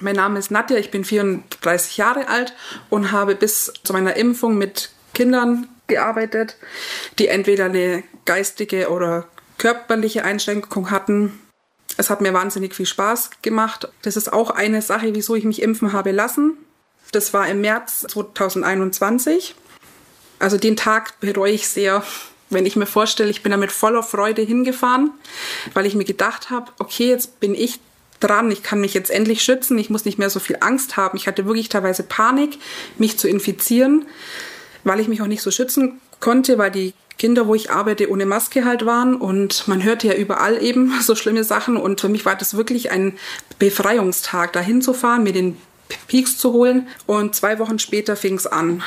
[0.00, 2.54] Mein Name ist Nadja, ich bin 34 Jahre alt
[2.90, 6.56] und habe bis zu meiner Impfung mit Kindern gearbeitet,
[7.18, 11.40] die entweder eine geistige oder körperliche Einschränkung hatten.
[11.96, 13.88] Es hat mir wahnsinnig viel Spaß gemacht.
[14.02, 16.56] Das ist auch eine Sache, wieso ich mich impfen habe lassen.
[17.12, 19.54] Das war im März 2021.
[20.40, 22.02] Also den Tag bereue ich sehr,
[22.50, 25.12] wenn ich mir vorstelle, ich bin da mit voller Freude hingefahren,
[25.72, 27.78] weil ich mir gedacht habe, okay, jetzt bin ich
[28.24, 31.16] dran, ich kann mich jetzt endlich schützen, ich muss nicht mehr so viel Angst haben.
[31.16, 32.58] Ich hatte wirklich teilweise Panik,
[32.98, 34.06] mich zu infizieren,
[34.82, 38.26] weil ich mich auch nicht so schützen konnte, weil die Kinder, wo ich arbeite, ohne
[38.26, 39.14] Maske halt waren.
[39.14, 41.76] Und man hörte ja überall eben so schlimme Sachen.
[41.76, 43.16] Und für mich war das wirklich ein
[43.58, 45.56] Befreiungstag, da hinzufahren, mir den
[46.08, 46.88] Peaks zu holen.
[47.06, 48.82] Und zwei Wochen später fing es an.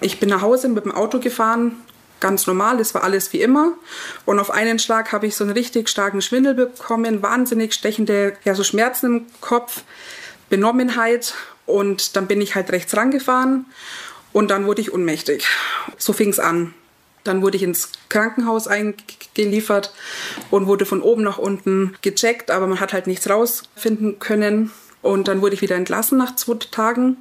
[0.00, 1.76] Ich bin nach Hause mit dem Auto gefahren,
[2.24, 3.74] ganz normal, das war alles wie immer.
[4.24, 8.54] Und auf einen Schlag habe ich so einen richtig starken Schwindel bekommen, wahnsinnig stechende, ja,
[8.54, 9.82] so Schmerzen im Kopf,
[10.48, 11.34] Benommenheit.
[11.66, 13.66] Und dann bin ich halt rechts rangefahren
[14.32, 15.46] und dann wurde ich ohnmächtig.
[15.98, 16.72] So fing es an.
[17.24, 19.92] Dann wurde ich ins Krankenhaus eingeliefert
[20.50, 24.72] und wurde von oben nach unten gecheckt, aber man hat halt nichts rausfinden können.
[25.02, 27.18] Und dann wurde ich wieder entlassen nach zwei Tagen.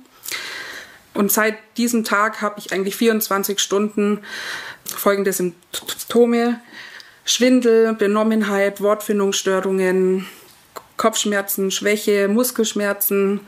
[1.14, 4.20] Und seit diesem Tag habe ich eigentlich 24 Stunden
[4.86, 6.60] folgende Symptome.
[7.26, 10.28] Schwindel, Benommenheit, Wortfindungsstörungen,
[10.98, 13.40] Kopfschmerzen, Schwäche, Muskelschmerzen,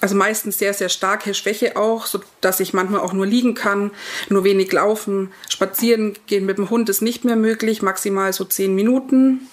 [0.00, 3.90] also meistens sehr, sehr starke Schwäche auch, so dass ich manchmal auch nur liegen kann,
[4.28, 5.32] nur wenig laufen.
[5.48, 9.48] Spazieren gehen mit dem Hund ist nicht mehr möglich, maximal so zehn Minuten.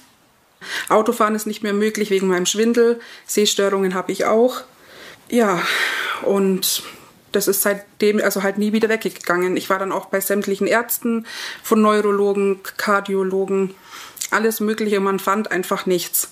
[0.89, 2.99] Autofahren ist nicht mehr möglich wegen meinem Schwindel.
[3.25, 4.61] Sehstörungen habe ich auch.
[5.29, 5.61] Ja,
[6.23, 6.83] und
[7.35, 9.57] das ist seitdem also halt nie wieder weggegangen.
[9.57, 11.25] Ich war dann auch bei sämtlichen Ärzten,
[11.63, 13.75] von Neurologen, Kardiologen,
[14.31, 14.99] alles Mögliche.
[14.99, 16.29] Man fand einfach nichts.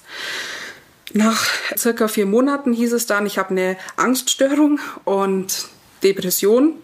[1.12, 1.46] Nach
[1.78, 5.68] circa vier Monaten hieß es dann, ich habe eine Angststörung und
[6.02, 6.76] Depression.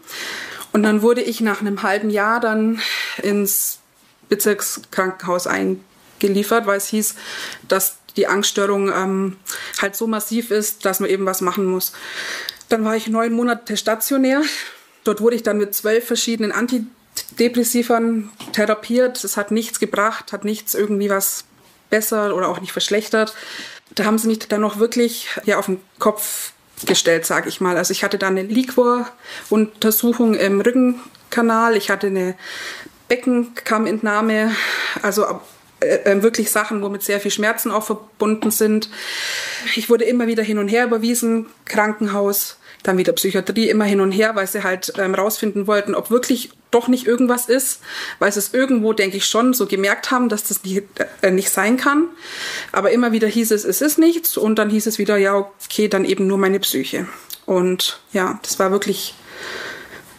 [0.72, 2.80] Und dann wurde ich nach einem halben Jahr dann
[3.24, 3.80] ins
[4.28, 7.16] Bezirkskrankenhaus eingeliefert, weil es hieß,
[7.68, 9.38] dass die Angststörung ähm,
[9.82, 11.94] halt so massiv ist, dass man eben was machen muss.
[12.70, 14.42] Dann war ich neun Monate stationär.
[15.04, 19.24] Dort wurde ich dann mit zwölf verschiedenen Antidepressivern therapiert.
[19.24, 21.46] Das hat nichts gebracht, hat nichts irgendwie was
[21.90, 23.34] besser oder auch nicht verschlechtert.
[23.96, 26.54] Da haben sie mich dann noch wirklich ja, auf den Kopf
[26.86, 27.78] gestellt, sage ich mal.
[27.78, 32.36] Also ich hatte da eine Liquor-Untersuchung im Rückenkanal, ich hatte eine
[33.08, 34.56] Beckenkammentnahme,
[35.02, 35.42] also
[35.80, 38.90] äh, äh, wirklich Sachen, womit sehr viel Schmerzen auch verbunden sind.
[39.76, 44.12] Ich wurde immer wieder hin und her überwiesen, Krankenhaus, dann wieder Psychiatrie immer hin und
[44.12, 47.82] her, weil sie halt ähm, rausfinden wollten, ob wirklich doch nicht irgendwas ist,
[48.20, 50.84] weil sie es irgendwo, denke ich, schon so gemerkt haben, dass das nicht,
[51.22, 52.08] äh, nicht sein kann.
[52.72, 55.88] Aber immer wieder hieß es, es ist nichts und dann hieß es wieder, ja, okay,
[55.88, 57.08] dann eben nur meine Psyche.
[57.46, 59.16] Und ja, das war wirklich,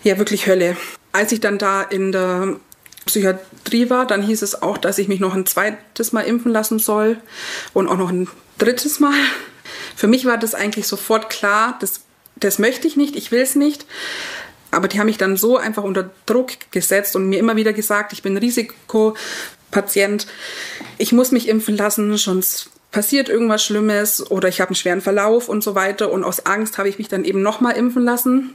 [0.02, 0.76] ja, wirklich Hölle.
[1.12, 2.56] Als ich dann da in der
[3.06, 6.78] Psychiatrie war, dann hieß es auch, dass ich mich noch ein zweites Mal impfen lassen
[6.78, 7.16] soll
[7.72, 8.28] und auch noch ein
[8.58, 9.18] drittes Mal.
[9.96, 12.00] Für mich war das eigentlich sofort klar, das
[12.40, 13.86] das möchte ich nicht, ich will es nicht.
[14.70, 18.12] Aber die haben mich dann so einfach unter Druck gesetzt und mir immer wieder gesagt,
[18.12, 20.26] ich bin Risikopatient,
[20.98, 25.48] ich muss mich impfen lassen, sonst passiert irgendwas Schlimmes oder ich habe einen schweren Verlauf
[25.48, 26.10] und so weiter.
[26.10, 28.54] Und aus Angst habe ich mich dann eben nochmal impfen lassen.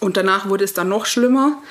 [0.00, 1.62] Und danach wurde es dann noch schlimmer.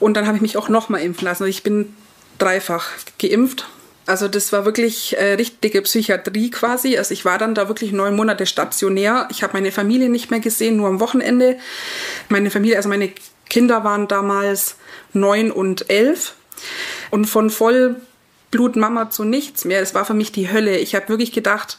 [0.00, 1.42] Und dann habe ich mich auch nochmal impfen lassen.
[1.42, 1.94] Also ich bin
[2.38, 3.66] dreifach geimpft
[4.08, 6.96] also das war wirklich äh, richtige Psychiatrie quasi.
[6.96, 9.28] Also ich war dann da wirklich neun Monate stationär.
[9.30, 11.58] Ich habe meine Familie nicht mehr gesehen, nur am Wochenende.
[12.30, 13.12] Meine Familie, also meine
[13.50, 14.76] Kinder waren damals
[15.12, 16.36] neun und elf.
[17.10, 19.82] Und von Vollblutmama zu nichts mehr.
[19.82, 20.78] Es war für mich die Hölle.
[20.78, 21.78] Ich habe wirklich gedacht,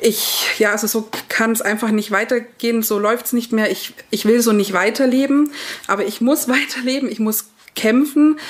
[0.00, 3.70] ich, ja, also so kann es einfach nicht weitergehen, so läuft es nicht mehr.
[3.70, 5.52] Ich, ich will so nicht weiterleben,
[5.86, 8.40] aber ich muss weiterleben, ich muss kämpfen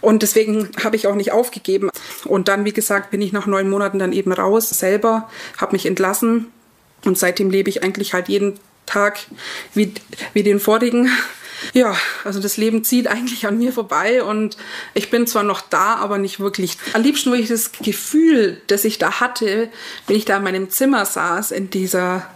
[0.00, 1.90] und deswegen habe ich auch nicht aufgegeben.
[2.24, 5.84] Und dann, wie gesagt, bin ich nach neun Monaten dann eben raus selber, habe mich
[5.84, 6.46] entlassen
[7.04, 9.18] und seitdem lebe ich eigentlich halt jeden Tag
[9.74, 9.92] wie,
[10.32, 11.10] wie den vorigen.
[11.72, 11.94] Ja,
[12.24, 14.56] also das Leben zieht eigentlich an mir vorbei und
[14.94, 16.78] ich bin zwar noch da, aber nicht wirklich.
[16.92, 19.68] Am liebsten wirklich das Gefühl, das ich da hatte,
[20.06, 22.28] wenn ich da in meinem Zimmer saß, in dieser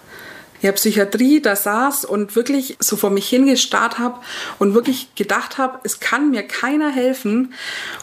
[0.62, 4.20] ja, Psychiatrie da saß und wirklich so vor mich hingestarrt habe
[4.58, 7.52] und wirklich gedacht habe, es kann mir keiner helfen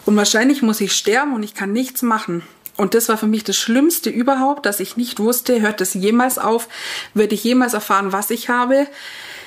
[0.06, 2.44] und wahrscheinlich muss ich sterben und ich kann nichts machen.
[2.76, 6.38] Und das war für mich das Schlimmste überhaupt, dass ich nicht wusste, hört das jemals
[6.38, 6.70] auf,
[7.14, 8.88] würde ich jemals erfahren, was ich habe.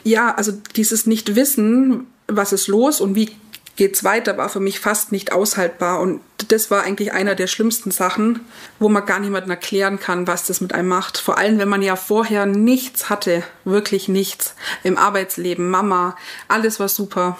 [0.05, 3.31] Ja, also dieses Nicht-Wissen, was ist los und wie
[3.77, 6.01] geht's weiter, war für mich fast nicht aushaltbar.
[6.01, 8.41] Und das war eigentlich einer der schlimmsten Sachen,
[8.79, 11.19] wo man gar niemandem erklären kann, was das mit einem macht.
[11.19, 16.17] Vor allem, wenn man ja vorher nichts hatte, wirklich nichts im Arbeitsleben, Mama,
[16.49, 17.39] alles war super.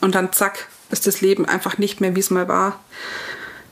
[0.00, 2.78] Und dann zack, ist das Leben einfach nicht mehr, wie es mal war.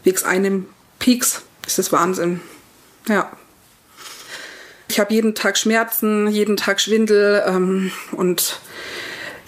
[0.02, 0.66] Wegs einem
[0.98, 2.40] Peaks ist das Wahnsinn.
[3.08, 3.30] Ja.
[4.94, 8.61] Ich habe jeden Tag Schmerzen, jeden Tag Schwindel ähm, und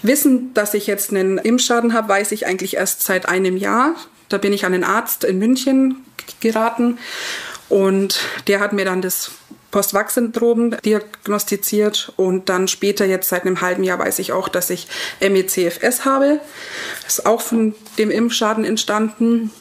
[0.01, 3.95] Wissen, dass ich jetzt einen Impfschaden habe, weiß ich eigentlich erst seit einem Jahr.
[4.27, 6.03] Da bin ich an den Arzt in München
[6.41, 6.97] geraten
[7.69, 9.31] und der hat mir dann das
[9.71, 14.89] Post-Vax-Syndrom diagnostiziert und dann später, jetzt seit einem halben Jahr, weiß ich auch, dass ich
[15.21, 16.41] MECFS habe.
[17.05, 19.51] Das ist auch von dem Impfschaden entstanden.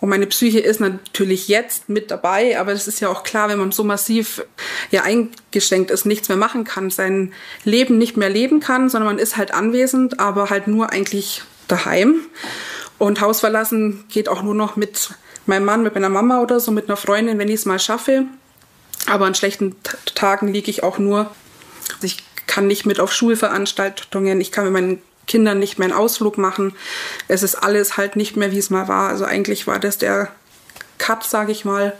[0.00, 3.58] Und meine Psyche ist natürlich jetzt mit dabei, aber das ist ja auch klar, wenn
[3.58, 4.44] man so massiv
[4.90, 7.32] ja eingeschränkt ist, nichts mehr machen kann, sein
[7.64, 12.20] Leben nicht mehr leben kann, sondern man ist halt anwesend, aber halt nur eigentlich daheim.
[12.98, 15.10] Und Haus verlassen geht auch nur noch mit
[15.46, 18.24] meinem Mann, mit meiner Mama oder so, mit einer Freundin, wenn ich es mal schaffe.
[19.06, 19.76] Aber an schlechten
[20.14, 21.30] Tagen liege ich auch nur.
[22.02, 26.38] Ich kann nicht mit auf Schulveranstaltungen, ich kann mit meinen Kindern nicht mehr einen Ausflug
[26.38, 26.74] machen.
[27.28, 29.08] Es ist alles halt nicht mehr, wie es mal war.
[29.08, 30.30] Also eigentlich war das der
[30.98, 31.96] Cut, sage ich mal,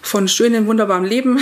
[0.00, 1.40] von schönem, wunderbarem Leben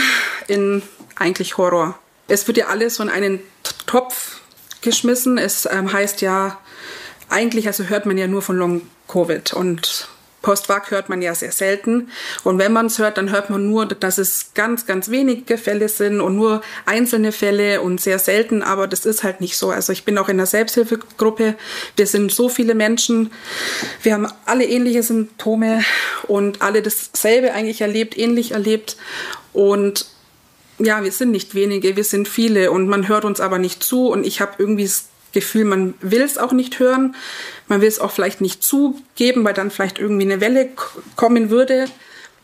[0.48, 0.82] in
[1.16, 1.98] eigentlich Horror.
[2.28, 3.40] Es wird ja alles so in einen
[3.86, 4.40] Topf
[4.82, 5.38] geschmissen.
[5.38, 6.58] Es ähm, heißt ja,
[7.28, 10.08] eigentlich, also hört man ja nur von Long Covid und
[10.42, 12.10] Postwag hört man ja sehr selten.
[12.44, 15.88] Und wenn man es hört, dann hört man nur, dass es ganz, ganz wenige Fälle
[15.88, 18.62] sind und nur einzelne Fälle und sehr selten.
[18.62, 19.70] Aber das ist halt nicht so.
[19.70, 21.56] Also ich bin auch in der Selbsthilfegruppe.
[21.96, 23.30] Wir sind so viele Menschen.
[24.02, 25.84] Wir haben alle ähnliche Symptome
[26.26, 28.96] und alle dasselbe eigentlich erlebt, ähnlich erlebt.
[29.52, 30.06] Und
[30.78, 34.08] ja, wir sind nicht wenige, wir sind viele und man hört uns aber nicht zu.
[34.08, 34.88] Und ich habe irgendwie
[35.32, 37.14] Gefühl, man will es auch nicht hören.
[37.68, 40.68] Man will es auch vielleicht nicht zugeben, weil dann vielleicht irgendwie eine Welle
[41.16, 41.86] kommen würde.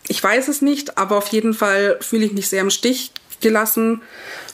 [0.09, 4.03] Ich weiß es nicht, aber auf jeden Fall fühle ich mich sehr im Stich gelassen.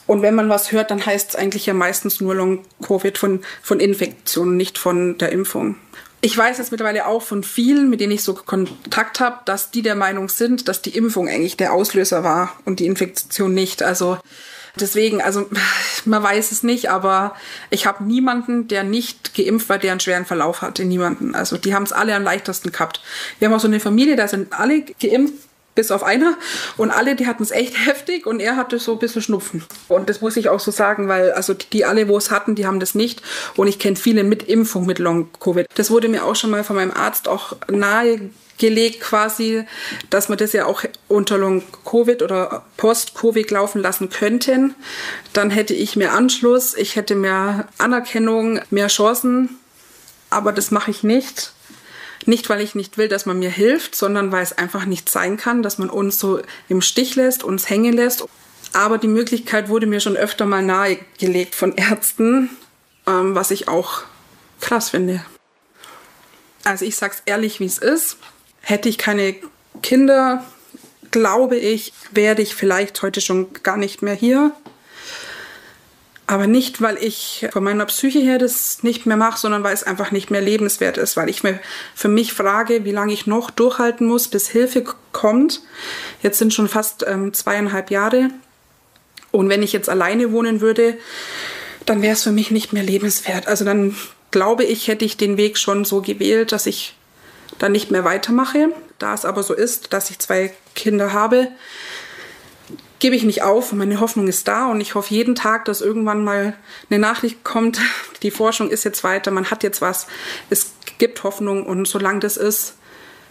[0.07, 3.79] Und wenn man was hört, dann heißt es eigentlich ja meistens nur Long-Covid von, von
[3.79, 5.77] Infektionen, nicht von der Impfung.
[6.25, 9.81] Ich weiß jetzt mittlerweile auch von vielen, mit denen ich so Kontakt habe, dass die
[9.81, 13.83] der Meinung sind, dass die Impfung eigentlich der Auslöser war und die Infektion nicht.
[13.83, 14.17] Also
[14.79, 15.47] Deswegen, also
[16.05, 17.35] man weiß es nicht, aber
[17.69, 20.83] ich habe niemanden, der nicht geimpft war, der einen schweren Verlauf hatte.
[20.83, 21.35] Niemanden.
[21.35, 23.01] Also die haben es alle am leichtesten gehabt.
[23.39, 25.33] Wir haben auch so eine Familie, da sind alle geimpft
[25.75, 26.37] bis auf einer.
[26.77, 29.63] Und alle, die hatten es echt heftig und er hatte so ein bisschen Schnupfen.
[29.87, 32.55] Und das muss ich auch so sagen, weil also die, die alle, wo es hatten,
[32.55, 33.21] die haben das nicht.
[33.55, 35.67] Und ich kenne viele mit Impfung, mit Long-Covid.
[35.75, 39.65] Das wurde mir auch schon mal von meinem Arzt auch nahe gelegt quasi,
[40.09, 44.75] dass wir das ja auch unter Long-Covid oder Post-Covid laufen lassen könnten.
[45.33, 49.57] Dann hätte ich mehr Anschluss, ich hätte mehr Anerkennung, mehr Chancen.
[50.29, 51.53] Aber das mache ich nicht.
[52.25, 55.37] Nicht, weil ich nicht will, dass man mir hilft, sondern weil es einfach nicht sein
[55.37, 58.23] kann, dass man uns so im Stich lässt, uns hängen lässt.
[58.71, 62.49] Aber die Möglichkeit wurde mir schon öfter mal nahegelegt von Ärzten,
[63.05, 64.03] ähm, was ich auch
[64.61, 65.23] krass finde.
[66.63, 68.17] Also ich sag's ehrlich, wie es ist.
[68.65, 69.35] Hätte ich keine
[69.81, 70.43] Kinder,
[71.11, 74.51] glaube ich, werde ich vielleicht heute schon gar nicht mehr hier.
[76.25, 79.83] Aber nicht, weil ich von meiner Psyche her das nicht mehr mache, sondern weil es
[79.83, 81.59] einfach nicht mehr lebenswert ist, weil ich mir
[81.93, 85.61] für mich frage, wie lange ich noch durchhalten muss, bis Hilfe kommt.
[86.21, 88.29] Jetzt sind schon fast ähm, zweieinhalb Jahre.
[89.31, 90.97] Und wenn ich jetzt alleine wohnen würde,
[91.85, 93.47] dann wäre es für mich nicht mehr lebenswert.
[93.47, 93.95] Also dann
[94.31, 96.95] glaube ich, hätte ich den Weg schon so gewählt, dass ich
[97.63, 98.73] dann nicht mehr weitermache.
[98.99, 101.47] Da es aber so ist, dass ich zwei Kinder habe,
[102.99, 103.71] gebe ich nicht auf.
[103.71, 106.57] Meine Hoffnung ist da und ich hoffe jeden Tag, dass irgendwann mal
[106.89, 107.79] eine Nachricht kommt.
[108.21, 110.07] Die Forschung ist jetzt weiter, man hat jetzt was.
[110.49, 112.75] Es gibt Hoffnung und solange das ist,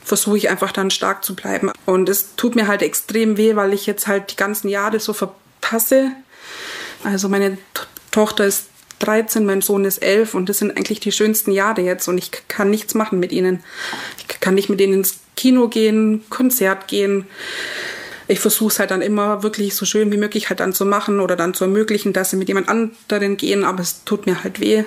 [0.03, 1.71] versuche ich einfach dann stark zu bleiben.
[1.85, 5.13] Und es tut mir halt extrem weh, weil ich jetzt halt die ganzen Jahre so
[5.13, 6.13] verpasse.
[7.05, 7.59] Also meine
[8.11, 8.72] Tochter ist
[9.03, 12.31] 13, mein Sohn ist 11 und das sind eigentlich die schönsten Jahre jetzt und ich
[12.49, 13.63] kann nichts machen mit ihnen.
[14.19, 17.27] Ich kann nicht mit ihnen ins Kino gehen, Konzert gehen.
[18.29, 21.21] Ich versuche es halt dann immer wirklich so schön wie möglich halt dann zu machen
[21.21, 24.61] oder dann zu ermöglichen, dass sie mit jemand anderen gehen, aber es tut mir halt
[24.61, 24.85] weh.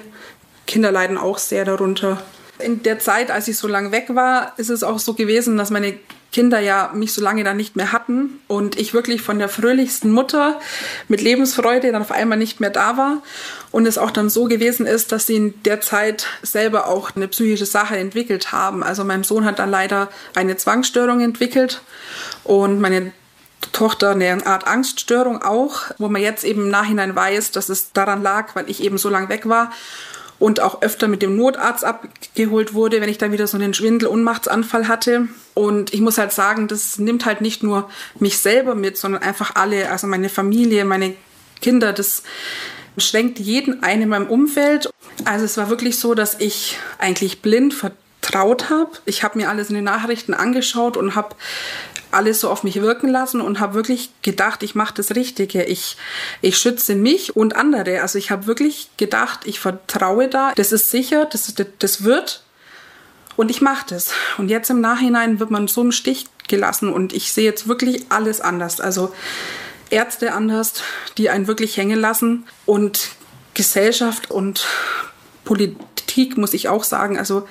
[0.66, 2.24] Kinder leiden auch sehr darunter.
[2.60, 5.70] In der Zeit, als ich so lange weg war, ist es auch so gewesen, dass
[5.70, 5.94] meine
[6.36, 10.12] Kinder ja mich so lange dann nicht mehr hatten und ich wirklich von der fröhlichsten
[10.12, 10.60] Mutter
[11.08, 13.24] mit Lebensfreude dann auf einmal nicht mehr da war
[13.72, 17.30] und es auch dann so gewesen ist, dass sie in der Zeit selber auch eine
[17.30, 18.84] psychische Sache entwickelt haben.
[18.84, 21.82] Also mein Sohn hat dann leider eine Zwangsstörung entwickelt
[22.44, 23.14] und meine
[23.72, 28.22] Tochter eine Art Angststörung auch, wo man jetzt eben im Nachhinein weiß, dass es daran
[28.22, 29.72] lag, weil ich eben so lange weg war
[30.40, 34.88] und auch öfter mit dem Notarzt abgeholt wurde, wenn ich dann wieder so einen Schwindel-Unmachtsanfall
[34.88, 35.28] hatte.
[35.54, 37.90] Und ich muss halt sagen, das nimmt halt nicht nur
[38.20, 41.16] mich selber mit, sondern einfach alle, also meine Familie, meine
[41.62, 42.24] Kinder, das
[42.98, 44.90] schränkt jeden ein in meinem Umfeld.
[45.24, 47.74] Also es war wirklich so, dass ich eigentlich blind
[48.26, 48.92] vertraut habe.
[49.06, 51.36] Ich habe mir alles in den Nachrichten angeschaut und habe
[52.12, 55.64] alles so auf mich wirken lassen und habe wirklich gedacht, ich mache das Richtige.
[55.64, 55.98] Ich,
[56.42, 58.02] ich schütze mich und andere.
[58.02, 60.54] Also ich habe wirklich gedacht, ich vertraue da.
[60.56, 62.44] Das ist sicher, das, das, das wird.
[63.36, 64.12] Und ich mache das.
[64.38, 68.06] Und jetzt im Nachhinein wird man so im Stich gelassen und ich sehe jetzt wirklich
[68.10, 68.80] alles anders.
[68.80, 69.14] Also
[69.90, 70.74] Ärzte anders,
[71.18, 73.10] die einen wirklich hängen lassen und
[73.54, 74.66] Gesellschaft und
[75.44, 77.18] Politik muss ich auch sagen.
[77.18, 77.46] Also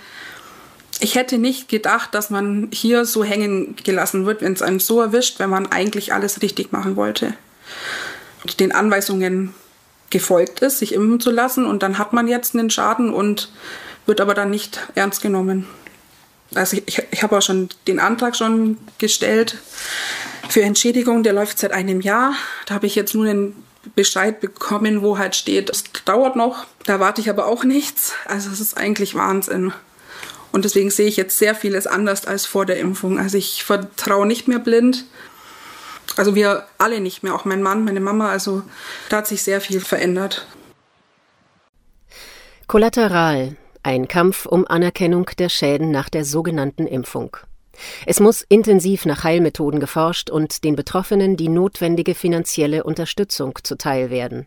[1.04, 5.02] ich hätte nicht gedacht, dass man hier so hängen gelassen wird, wenn es einen so
[5.02, 7.34] erwischt, wenn man eigentlich alles richtig machen wollte.
[8.42, 9.54] Und den Anweisungen
[10.08, 13.52] gefolgt ist, sich impfen zu lassen und dann hat man jetzt einen Schaden und
[14.06, 15.66] wird aber dann nicht ernst genommen.
[16.54, 19.58] Also ich, ich habe auch schon den Antrag schon gestellt
[20.48, 22.34] für Entschädigung, der läuft seit einem Jahr.
[22.64, 23.62] Da habe ich jetzt nur einen
[23.94, 26.64] Bescheid bekommen, wo halt steht, es dauert noch.
[26.86, 28.14] Da warte ich aber auch nichts.
[28.24, 29.74] Also es ist eigentlich Wahnsinn.
[30.54, 33.18] Und deswegen sehe ich jetzt sehr vieles anders als vor der Impfung.
[33.18, 35.04] Also ich vertraue nicht mehr blind.
[36.14, 38.30] Also wir alle nicht mehr, auch mein Mann, meine Mama.
[38.30, 38.62] Also
[39.08, 40.46] da hat sich sehr viel verändert.
[42.68, 43.56] Kollateral.
[43.82, 47.36] Ein Kampf um Anerkennung der Schäden nach der sogenannten Impfung.
[48.06, 54.46] Es muss intensiv nach Heilmethoden geforscht und den Betroffenen die notwendige finanzielle Unterstützung zuteil werden.